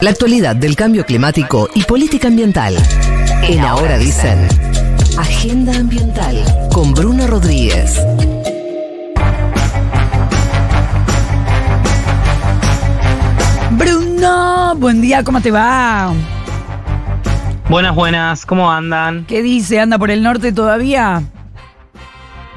La 0.00 0.08
actualidad 0.08 0.56
del 0.56 0.76
cambio 0.76 1.04
climático 1.04 1.68
y 1.74 1.84
política 1.84 2.28
ambiental. 2.28 2.74
En 3.42 3.60
Ahora 3.60 3.98
dicen, 3.98 4.48
Agenda 5.18 5.76
Ambiental 5.76 6.42
con 6.72 6.94
Bruno 6.94 7.26
Rodríguez. 7.26 8.00
Bruno, 13.72 14.74
buen 14.76 15.02
día, 15.02 15.22
¿cómo 15.22 15.42
te 15.42 15.50
va? 15.50 16.14
Buenas, 17.68 17.94
buenas, 17.94 18.46
¿cómo 18.46 18.72
andan? 18.72 19.26
¿Qué 19.26 19.42
dice? 19.42 19.80
¿Anda 19.80 19.98
por 19.98 20.10
el 20.10 20.22
norte 20.22 20.50
todavía? 20.52 21.24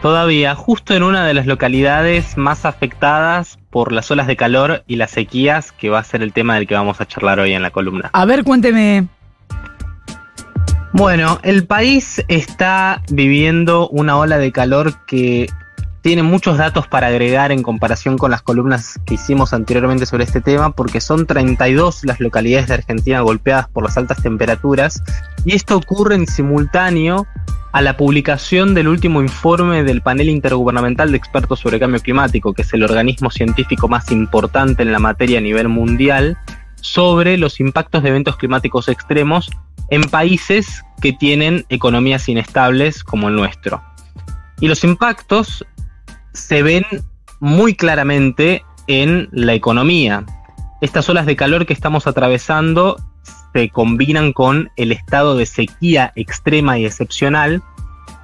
Todavía, 0.04 0.54
justo 0.54 0.94
en 0.94 1.02
una 1.02 1.26
de 1.26 1.34
las 1.34 1.46
localidades 1.46 2.36
más 2.36 2.66
afectadas 2.66 3.58
por 3.70 3.94
las 3.94 4.12
olas 4.12 4.28
de 4.28 4.36
calor 4.36 4.84
y 4.86 4.98
las 4.98 5.12
sequías, 5.12 5.72
que 5.72 5.90
va 5.90 6.00
a 6.00 6.04
ser 6.04 6.22
el 6.22 6.34
tema 6.34 6.56
del 6.56 6.68
que 6.68 6.76
vamos 6.76 7.00
a 7.00 7.06
charlar 7.06 7.40
hoy 7.40 7.54
en 7.54 7.62
la 7.62 7.72
columna. 7.72 8.10
A 8.12 8.26
ver, 8.26 8.44
cuénteme. 8.44 9.08
Bueno, 10.92 11.39
el 11.44 11.66
país 11.66 12.21
está 12.28 13.02
viviendo 13.10 13.88
una 13.88 14.18
ola 14.18 14.39
de 14.39 14.52
calor 14.52 15.06
que 15.06 15.47
tiene 16.02 16.22
muchos 16.22 16.58
datos 16.58 16.86
para 16.86 17.08
agregar 17.08 17.54
en 17.54 17.64
comparación 17.64 18.18
con 18.18 18.30
las 18.30 18.42
columnas 18.42 19.00
que 19.06 19.14
hicimos 19.14 19.54
anteriormente 19.54 20.06
sobre 20.06 20.25
este 20.25 20.42
tema, 20.42 20.72
porque 20.72 21.00
son 21.00 21.25
32 21.25 22.04
las 22.04 22.20
localidades 22.20 22.68
de 22.68 22.74
Argentina 22.74 23.22
golpeadas 23.22 23.70
por 23.70 23.86
las 23.86 23.96
altas 23.96 24.22
temperaturas, 24.22 25.02
y 25.46 25.56
esto 25.56 25.78
ocurre 25.78 26.16
en 26.16 26.28
simultáneo 26.28 27.25
a 27.73 27.82
la 27.82 27.97
publicación 27.97 28.75
del 28.75 28.87
último 28.87 29.19
informe 29.19 29.83
del 29.83 30.01
panel 30.01 30.29
intergubernamental 30.29 31.11
de 31.11 31.18
expertos 31.18 31.59
sobre 31.59 31.79
cambio 31.79 31.99
climático, 31.99 32.53
que 32.53 32.61
es 32.61 32.72
el 32.73 32.83
organismo 32.83 33.31
científico 33.31 33.88
más 33.88 34.11
importante 34.11 34.83
en 34.83 34.91
la 34.91 34.99
materia 34.99 35.39
a 35.39 35.41
nivel 35.41 35.69
mundial, 35.69 36.38
sobre 36.81 37.36
los 37.36 37.59
impactos 37.59 38.03
de 38.03 38.09
eventos 38.09 38.38
climáticos 38.38 38.89
extremos 38.89 39.49
en 39.89 40.03
países 40.03 40.83
que 41.02 41.13
tienen 41.13 41.65
economías 41.69 42.30
inestables 42.30 43.03
como 43.03 43.27
el 43.30 43.35
nuestro. 43.35 43.81
Y 44.59 44.67
los 44.67 44.83
impactos 44.83 45.65
se 46.31 46.61
ven 46.61 46.85
muy 47.39 47.75
claramente 47.75 48.63
en 48.85 49.30
la 49.31 49.55
economía. 49.55 50.23
Estas 50.81 51.09
olas 51.09 51.25
de 51.25 51.35
calor 51.35 51.65
que 51.65 51.73
estamos 51.73 52.05
atravesando 52.05 52.97
se 53.53 53.69
combinan 53.69 54.33
con 54.33 54.71
el 54.75 54.91
estado 54.91 55.37
de 55.37 55.45
sequía 55.45 56.11
extrema 56.15 56.79
y 56.79 56.85
excepcional, 56.85 57.63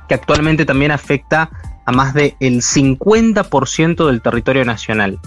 que 0.07 0.15
actualmente 0.15 0.65
también 0.65 0.91
afecta 0.91 1.51
a 1.85 1.91
más 1.91 2.13
del 2.13 2.35
50% 2.39 4.07
del 4.07 4.21
territorio 4.21 4.63
nacional. 4.65 5.19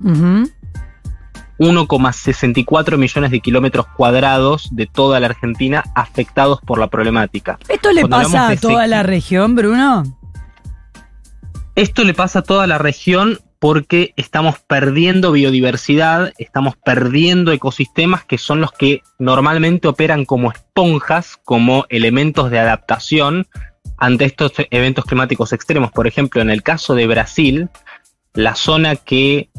1,64 0.00 2.96
millones 2.96 3.30
de 3.30 3.40
kilómetros 3.40 3.86
cuadrados 3.96 4.70
de 4.72 4.86
toda 4.86 5.20
la 5.20 5.26
Argentina 5.26 5.84
afectados 5.94 6.62
por 6.62 6.78
la 6.78 6.86
problemática. 6.88 7.58
¿Esto 7.68 7.92
le 7.92 8.08
pasa 8.08 8.48
a 8.48 8.56
toda 8.56 8.86
la 8.86 9.02
región, 9.02 9.54
Bruno? 9.54 10.04
Esto 11.74 12.04
le 12.04 12.14
pasa 12.14 12.38
a 12.40 12.42
toda 12.42 12.66
la 12.66 12.78
región 12.78 13.38
porque 13.60 14.14
estamos 14.16 14.58
perdiendo 14.58 15.32
biodiversidad, 15.32 16.32
estamos 16.38 16.76
perdiendo 16.76 17.52
ecosistemas 17.52 18.24
que 18.24 18.38
son 18.38 18.62
los 18.62 18.72
que 18.72 19.02
normalmente 19.18 19.86
operan 19.86 20.24
como 20.24 20.50
esponjas, 20.50 21.38
como 21.44 21.84
elementos 21.90 22.50
de 22.50 22.58
adaptación 22.58 23.46
ante 23.98 24.24
estos 24.24 24.52
eventos 24.70 25.04
climáticos 25.04 25.52
extremos. 25.52 25.92
Por 25.92 26.06
ejemplo, 26.06 26.40
en 26.40 26.48
el 26.48 26.62
caso 26.62 26.94
de 26.94 27.06
Brasil, 27.06 27.68
la 28.32 28.54
zona 28.54 28.96
que 28.96 29.50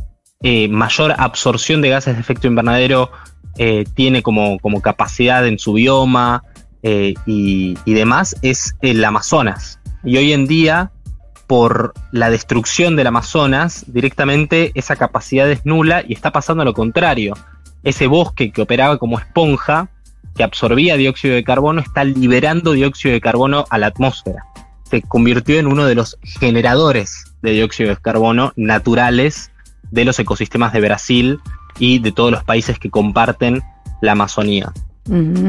eh, 0.41 0.67
mayor 0.67 1.13
absorción 1.19 1.81
de 1.81 1.89
gases 1.89 2.15
de 2.15 2.21
efecto 2.21 2.47
invernadero 2.47 3.11
eh, 3.59 3.85
tiene 3.93 4.23
como, 4.23 4.57
capacidad 4.81 5.45
en 5.45 5.59
su 5.59 5.73
bioma 5.73 6.43
eh, 6.81 7.13
y, 7.27 7.77
y 7.85 7.93
demás 7.93 8.35
es 8.41 8.73
el 8.81 9.05
Amazonas. 9.05 9.79
Y 10.03 10.17
hoy 10.17 10.33
en 10.33 10.47
día 10.47 10.91
por 11.51 11.93
la 12.13 12.29
destrucción 12.29 12.95
del 12.95 13.07
Amazonas, 13.07 13.83
directamente 13.87 14.71
esa 14.73 14.95
capacidad 14.95 15.51
es 15.51 15.65
nula 15.65 16.01
y 16.07 16.13
está 16.13 16.31
pasando 16.31 16.63
lo 16.63 16.73
contrario. 16.73 17.33
Ese 17.83 18.07
bosque 18.07 18.53
que 18.53 18.61
operaba 18.61 18.97
como 18.97 19.19
esponja, 19.19 19.89
que 20.33 20.45
absorbía 20.45 20.95
dióxido 20.95 21.35
de 21.35 21.43
carbono, 21.43 21.81
está 21.81 22.05
liberando 22.05 22.71
dióxido 22.71 23.11
de 23.11 23.19
carbono 23.19 23.65
a 23.69 23.77
la 23.79 23.87
atmósfera. 23.87 24.45
Se 24.89 25.01
convirtió 25.01 25.59
en 25.59 25.67
uno 25.67 25.85
de 25.85 25.95
los 25.95 26.17
generadores 26.23 27.25
de 27.41 27.51
dióxido 27.51 27.89
de 27.89 27.97
carbono 27.97 28.53
naturales 28.55 29.51
de 29.89 30.05
los 30.05 30.17
ecosistemas 30.19 30.71
de 30.71 30.79
Brasil 30.79 31.39
y 31.79 31.99
de 31.99 32.13
todos 32.13 32.31
los 32.31 32.45
países 32.45 32.79
que 32.79 32.89
comparten 32.89 33.61
la 34.01 34.13
Amazonía. 34.13 34.71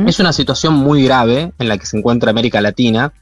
Es 0.09 0.19
una 0.19 0.33
situación 0.33 0.75
muy 0.75 1.05
grave 1.05 1.53
en 1.61 1.69
la 1.69 1.79
que 1.79 1.87
se 1.87 1.97
encuentra 1.97 2.33
América 2.33 2.61
Latina 2.61 3.13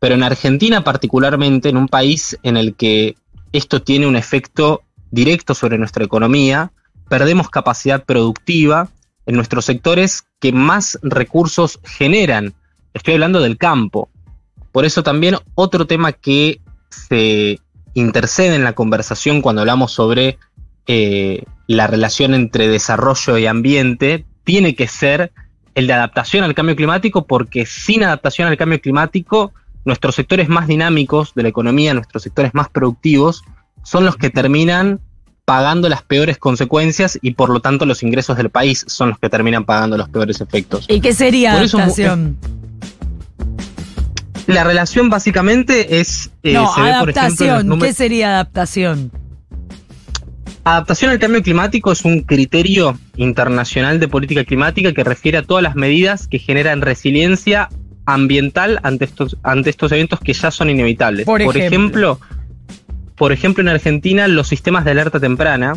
pero 0.00 0.14
en 0.16 0.24
Argentina 0.24 0.82
particularmente, 0.82 1.68
en 1.68 1.76
un 1.76 1.86
país 1.86 2.36
en 2.42 2.56
el 2.56 2.74
que 2.74 3.16
esto 3.52 3.82
tiene 3.82 4.06
un 4.06 4.16
efecto 4.16 4.82
directo 5.10 5.54
sobre 5.54 5.78
nuestra 5.78 6.04
economía, 6.04 6.72
perdemos 7.08 7.50
capacidad 7.50 8.04
productiva 8.04 8.88
en 9.26 9.36
nuestros 9.36 9.66
sectores 9.66 10.24
que 10.40 10.52
más 10.52 10.98
recursos 11.02 11.78
generan. 11.84 12.54
Estoy 12.94 13.14
hablando 13.14 13.40
del 13.40 13.58
campo. 13.58 14.08
Por 14.72 14.84
eso 14.84 15.02
también 15.02 15.36
otro 15.54 15.86
tema 15.86 16.12
que 16.12 16.60
se 16.88 17.60
intercede 17.94 18.54
en 18.54 18.64
la 18.64 18.72
conversación 18.72 19.42
cuando 19.42 19.62
hablamos 19.62 19.92
sobre 19.92 20.38
eh, 20.86 21.44
la 21.66 21.86
relación 21.86 22.34
entre 22.34 22.68
desarrollo 22.68 23.36
y 23.36 23.46
ambiente 23.46 24.24
tiene 24.44 24.74
que 24.74 24.88
ser 24.88 25.32
el 25.74 25.86
de 25.86 25.92
adaptación 25.92 26.44
al 26.44 26.54
cambio 26.54 26.76
climático, 26.76 27.26
porque 27.26 27.66
sin 27.66 28.02
adaptación 28.02 28.48
al 28.48 28.56
cambio 28.56 28.80
climático 28.80 29.52
nuestros 29.84 30.14
sectores 30.14 30.48
más 30.48 30.66
dinámicos 30.66 31.34
de 31.34 31.42
la 31.42 31.48
economía, 31.48 31.94
nuestros 31.94 32.22
sectores 32.22 32.54
más 32.54 32.68
productivos, 32.68 33.42
son 33.82 34.04
los 34.04 34.16
que 34.16 34.30
terminan 34.30 35.00
pagando 35.44 35.88
las 35.88 36.02
peores 36.02 36.38
consecuencias 36.38 37.18
y 37.22 37.32
por 37.32 37.50
lo 37.50 37.60
tanto 37.60 37.86
los 37.86 38.02
ingresos 38.02 38.36
del 38.36 38.50
país 38.50 38.84
son 38.86 39.10
los 39.10 39.18
que 39.18 39.28
terminan 39.28 39.64
pagando 39.64 39.96
los 39.96 40.08
peores 40.08 40.40
efectos. 40.40 40.86
¿Y 40.88 41.00
qué 41.00 41.12
sería 41.12 41.52
adaptación? 41.54 42.36
la 44.46 44.64
relación 44.64 45.10
básicamente 45.10 46.00
es... 46.00 46.30
Eh, 46.42 46.52
no, 46.52 46.72
adaptación. 46.74 47.78
¿Qué 47.78 47.92
sería 47.92 48.28
adaptación? 48.28 49.10
Adaptación 50.64 51.10
al 51.10 51.18
cambio 51.18 51.42
climático 51.42 51.90
es 51.90 52.04
un 52.04 52.20
criterio 52.20 52.98
internacional 53.16 53.98
de 53.98 54.08
política 54.08 54.44
climática 54.44 54.92
que 54.92 55.04
refiere 55.04 55.38
a 55.38 55.42
todas 55.42 55.62
las 55.62 55.74
medidas 55.74 56.28
que 56.28 56.38
generan 56.38 56.82
resiliencia 56.82 57.68
ambiental 58.06 58.80
ante 58.82 59.04
estos, 59.04 59.36
ante 59.42 59.70
estos 59.70 59.92
eventos 59.92 60.20
que 60.20 60.32
ya 60.32 60.50
son 60.50 60.70
inevitables. 60.70 61.26
Por 61.26 61.40
ejemplo. 61.40 62.20
por 63.16 63.32
ejemplo, 63.32 63.62
en 63.62 63.68
Argentina 63.68 64.28
los 64.28 64.48
sistemas 64.48 64.84
de 64.84 64.92
alerta 64.92 65.20
temprana 65.20 65.74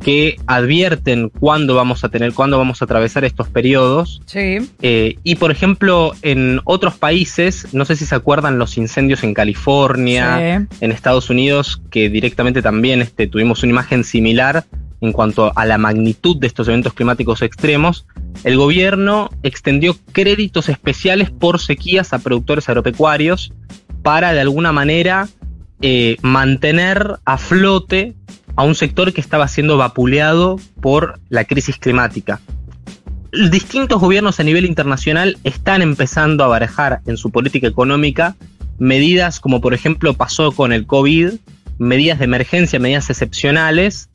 que 0.00 0.36
advierten 0.46 1.28
cuándo 1.28 1.74
vamos 1.74 2.04
a 2.04 2.08
tener, 2.08 2.32
cuándo 2.32 2.56
vamos 2.56 2.80
a 2.80 2.86
atravesar 2.86 3.24
estos 3.24 3.48
periodos. 3.48 4.22
Sí. 4.24 4.58
Eh, 4.80 5.16
y 5.22 5.34
por 5.36 5.50
ejemplo, 5.50 6.12
en 6.22 6.60
otros 6.64 6.96
países, 6.96 7.68
no 7.72 7.84
sé 7.84 7.96
si 7.96 8.06
se 8.06 8.14
acuerdan 8.14 8.58
los 8.58 8.78
incendios 8.78 9.22
en 9.22 9.34
California, 9.34 10.66
en 10.80 10.92
Estados 10.92 11.28
Unidos, 11.28 11.82
que 11.90 12.08
directamente 12.08 12.62
también 12.62 13.02
este, 13.02 13.26
tuvimos 13.26 13.62
una 13.62 13.72
imagen 13.72 14.04
similar 14.04 14.64
en 15.00 15.12
cuanto 15.12 15.52
a 15.56 15.66
la 15.66 15.78
magnitud 15.78 16.36
de 16.36 16.46
estos 16.46 16.68
eventos 16.68 16.92
climáticos 16.94 17.42
extremos, 17.42 18.06
el 18.44 18.56
gobierno 18.56 19.30
extendió 19.42 19.96
créditos 20.12 20.68
especiales 20.68 21.30
por 21.30 21.60
sequías 21.60 22.12
a 22.12 22.18
productores 22.18 22.68
agropecuarios 22.68 23.52
para 24.02 24.32
de 24.32 24.40
alguna 24.40 24.72
manera 24.72 25.28
eh, 25.82 26.16
mantener 26.22 27.18
a 27.24 27.38
flote 27.38 28.14
a 28.56 28.64
un 28.64 28.74
sector 28.74 29.12
que 29.12 29.20
estaba 29.20 29.48
siendo 29.48 29.76
vapuleado 29.76 30.58
por 30.80 31.20
la 31.28 31.44
crisis 31.44 31.78
climática. 31.78 32.40
Distintos 33.50 34.00
gobiernos 34.00 34.40
a 34.40 34.42
nivel 34.42 34.66
internacional 34.66 35.38
están 35.44 35.82
empezando 35.82 36.44
a 36.44 36.48
barajar 36.48 37.00
en 37.06 37.16
su 37.16 37.30
política 37.30 37.68
económica 37.68 38.36
medidas 38.80 39.40
como 39.40 39.60
por 39.60 39.74
ejemplo 39.74 40.14
pasó 40.14 40.52
con 40.52 40.72
el 40.72 40.86
COVID, 40.86 41.34
medidas 41.78 42.18
de 42.18 42.24
emergencia, 42.24 42.80
medidas 42.80 43.08
excepcionales 43.10 44.08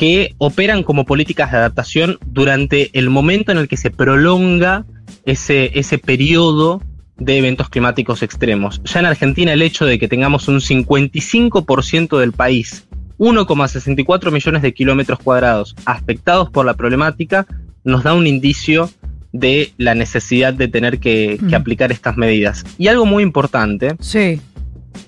que 0.00 0.34
operan 0.38 0.82
como 0.82 1.04
políticas 1.04 1.52
de 1.52 1.58
adaptación 1.58 2.18
durante 2.24 2.88
el 2.98 3.10
momento 3.10 3.52
en 3.52 3.58
el 3.58 3.68
que 3.68 3.76
se 3.76 3.90
prolonga 3.90 4.86
ese, 5.26 5.78
ese 5.78 5.98
periodo 5.98 6.80
de 7.18 7.36
eventos 7.36 7.68
climáticos 7.68 8.22
extremos. 8.22 8.80
Ya 8.84 9.00
en 9.00 9.04
Argentina 9.04 9.52
el 9.52 9.60
hecho 9.60 9.84
de 9.84 9.98
que 9.98 10.08
tengamos 10.08 10.48
un 10.48 10.60
55% 10.60 12.18
del 12.18 12.32
país, 12.32 12.88
1,64 13.18 14.32
millones 14.32 14.62
de 14.62 14.72
kilómetros 14.72 15.18
cuadrados 15.18 15.76
afectados 15.84 16.48
por 16.48 16.64
la 16.64 16.72
problemática, 16.72 17.46
nos 17.84 18.02
da 18.02 18.14
un 18.14 18.26
indicio 18.26 18.88
de 19.32 19.74
la 19.76 19.94
necesidad 19.94 20.54
de 20.54 20.68
tener 20.68 20.98
que, 20.98 21.38
que 21.38 21.58
mm. 21.58 21.60
aplicar 21.60 21.92
estas 21.92 22.16
medidas. 22.16 22.64
Y 22.78 22.88
algo 22.88 23.04
muy 23.04 23.22
importante 23.22 23.96
sí 24.00 24.40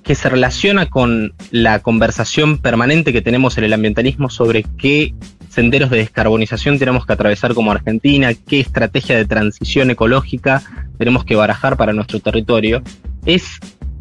que 0.03 0.15
se 0.15 0.29
relaciona 0.29 0.87
con 0.87 1.35
la 1.51 1.81
conversación 1.81 2.59
permanente 2.59 3.13
que 3.13 3.23
tenemos 3.23 3.57
en 3.59 3.65
el 3.65 3.73
ambientalismo 3.73 4.31
sobre 4.31 4.65
qué 4.77 5.15
senderos 5.49 5.91
de 5.91 5.99
descarbonización 5.99 6.79
tenemos 6.79 7.07
que 7.07 7.13
atravesar 7.13 7.55
como 7.55 7.73
Argentina, 7.73 8.33
qué 8.35 8.61
estrategia 8.61 9.17
de 9.17 9.27
transición 9.27 9.91
ecológica 9.91 10.63
tenemos 10.99 11.25
que 11.25 11.37
barajar 11.37 11.77
para 11.77 11.93
nuestro 11.93 12.21
territorio, 12.21 12.83
es 13.27 13.59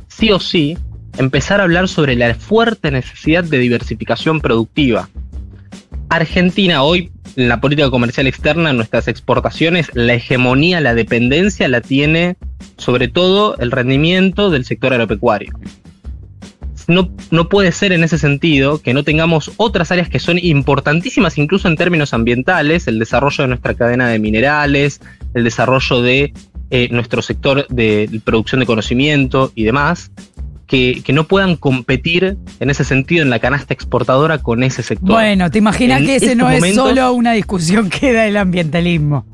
sí 0.07 0.31
o 0.31 0.39
sí 0.39 0.77
empezar 1.17 1.59
a 1.59 1.63
hablar 1.63 1.87
sobre 1.87 2.15
la 2.15 2.33
fuerte 2.35 2.89
necesidad 2.89 3.43
de 3.43 3.59
diversificación 3.59 4.39
productiva. 4.39 5.09
Argentina 6.09 6.83
hoy, 6.83 7.11
en 7.35 7.47
la 7.47 7.61
política 7.61 7.89
comercial 7.89 8.27
externa, 8.27 8.73
nuestras 8.73 9.07
exportaciones, 9.07 9.89
la 9.93 10.13
hegemonía, 10.13 10.81
la 10.81 10.93
dependencia 10.93 11.67
la 11.67 11.81
tiene 11.81 12.37
sobre 12.77 13.07
todo 13.07 13.57
el 13.57 13.71
rendimiento 13.71 14.49
del 14.49 14.65
sector 14.65 14.93
agropecuario 14.93 15.53
no, 16.87 17.49
puede 17.49 17.71
ser 17.71 17.91
en 17.91 18.03
ese 18.03 18.17
sentido 18.17 18.81
que 18.81 18.93
no 18.93 19.03
tengamos 19.03 19.51
otras 19.57 19.91
áreas 19.91 20.09
que 20.09 20.19
son 20.19 20.37
importantísimas 20.39 21.37
incluso 21.37 21.67
en 21.67 21.75
términos 21.75 22.13
ambientales, 22.13 22.87
el 22.87 22.99
desarrollo 22.99 23.43
de 23.43 23.47
nuestra 23.49 23.73
cadena 23.73 24.07
de 24.07 24.19
minerales, 24.19 25.01
el 25.33 25.43
desarrollo 25.43 26.01
de 26.01 26.33
eh, 26.69 26.87
nuestro 26.91 27.21
sector 27.21 27.67
de 27.67 28.21
producción 28.23 28.59
de 28.59 28.65
conocimiento 28.65 29.51
y 29.55 29.63
demás, 29.63 30.11
que, 30.67 31.03
no 31.13 31.25
puedan 31.25 31.57
competir 31.57 32.37
en 32.59 32.69
ese 32.69 32.85
sentido 32.85 33.23
en 33.23 33.29
la 33.29 33.39
canasta 33.39 33.73
exportadora 33.73 34.37
con 34.37 34.63
ese 34.63 34.83
sector. 34.83 35.09
Bueno, 35.09 35.51
te 35.51 35.57
imaginas 35.57 36.01
que 36.01 36.15
ese 36.15 36.35
no 36.35 36.49
es 36.49 36.73
solo 36.73 37.11
una 37.13 37.33
discusión 37.33 37.89
que 37.89 38.13
da 38.13 38.25
el 38.25 38.37
ambientalismo. 38.37 39.25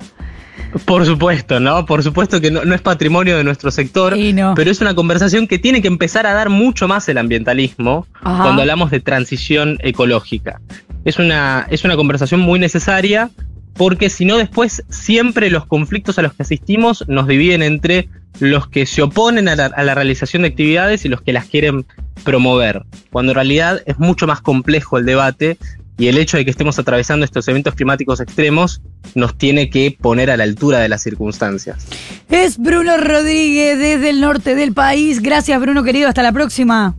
Por 0.85 1.05
supuesto, 1.05 1.59
¿no? 1.59 1.85
Por 1.85 2.03
supuesto 2.03 2.41
que 2.41 2.51
no, 2.51 2.61
es 2.73 2.81
patrimonio 2.81 3.37
de 3.37 3.43
nuestro 3.43 3.71
sector, 3.71 4.15
pero 4.55 4.71
es 4.71 4.81
una 4.81 4.95
conversación 4.95 5.47
que 5.47 5.59
tiene 5.59 5.81
que 5.81 5.87
empezar 5.87 6.25
a 6.27 6.33
dar 6.33 6.49
mucho 6.49 6.87
más 6.87 7.07
el 7.09 7.17
ambientalismo 7.17 8.05
cuando 8.21 8.61
hablamos 8.61 8.91
de 8.91 8.99
transición 8.99 9.77
ecológica. 9.81 10.61
Es 11.05 11.19
una, 11.19 11.67
es 11.69 11.83
una 11.83 11.95
conversación 11.95 12.41
muy 12.41 12.59
necesaria 12.59 13.29
porque 13.73 14.09
si 14.09 14.25
no 14.25 14.37
después 14.37 14.83
siempre 14.89 15.49
los 15.49 15.65
conflictos 15.65 16.17
a 16.17 16.23
los 16.23 16.33
que 16.33 16.43
asistimos 16.43 17.05
nos 17.07 17.27
dividen 17.27 17.61
entre 17.61 18.09
los 18.39 18.67
que 18.67 18.85
se 18.85 19.01
oponen 19.03 19.47
a 19.47 19.55
la, 19.55 19.65
a 19.67 19.83
la, 19.83 19.95
realización 19.95 20.41
de 20.41 20.49
actividades 20.49 21.05
y 21.05 21.09
los 21.09 21.21
que 21.21 21.33
las 21.33 21.45
quieren 21.45 21.85
promover, 22.23 22.85
cuando 23.11 23.31
en 23.31 23.35
realidad 23.35 23.81
es 23.85 23.97
mucho 23.99 24.27
más 24.27 24.41
complejo 24.41 24.97
el 24.97 25.05
debate 25.05 25.57
y 25.97 26.07
el 26.07 26.17
hecho 26.17 26.37
de 26.37 26.45
que 26.45 26.51
estemos 26.51 26.77
atravesando 26.79 27.25
estos 27.25 27.47
eventos 27.47 27.75
climáticos 27.75 28.19
extremos 28.19 28.81
nos 29.15 29.37
tiene 29.37 29.69
que 29.69 29.97
poner 29.99 30.29
a 30.29 30.37
la 30.37 30.43
altura 30.43 30.79
de 30.79 30.89
las 30.89 31.01
circunstancias. 31.01 31.85
Es 32.29 32.57
Bruno 32.57 32.97
Rodríguez 32.97 33.79
desde 33.79 34.09
el 34.09 34.21
norte 34.21 34.55
del 34.55 34.73
país. 34.73 35.21
Gracias 35.21 35.59
Bruno 35.59 35.83
querido, 35.83 36.07
hasta 36.07 36.23
la 36.23 36.31
próxima. 36.31 36.95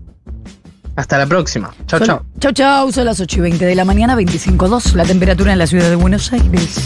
Hasta 0.97 1.17
la 1.17 1.27
próxima. 1.27 1.73
Chao, 1.87 2.01
chao. 2.01 2.25
Chao, 2.41 2.51
chao. 2.51 2.91
Son 2.91 3.05
las 3.05 3.21
8 3.21 3.39
y 3.39 3.41
20 3.43 3.65
de 3.65 3.75
la 3.77 3.85
mañana, 3.85 4.17
25.2 4.17 4.95
la 4.95 5.05
temperatura 5.05 5.53
en 5.53 5.59
la 5.61 5.69
ciudad 5.69 5.89
de 5.91 5.95
Buenos 5.95 6.33
Aires. 6.33 6.81